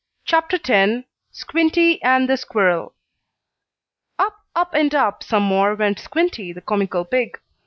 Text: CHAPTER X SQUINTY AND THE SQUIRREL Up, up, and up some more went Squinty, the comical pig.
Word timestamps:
CHAPTER 0.25 0.57
X 0.67 1.03
SQUINTY 1.29 2.01
AND 2.01 2.27
THE 2.27 2.35
SQUIRREL 2.35 2.95
Up, 4.17 4.35
up, 4.55 4.73
and 4.73 4.95
up 4.95 5.21
some 5.21 5.43
more 5.43 5.75
went 5.75 5.99
Squinty, 5.99 6.51
the 6.51 6.61
comical 6.61 7.05
pig. 7.05 7.39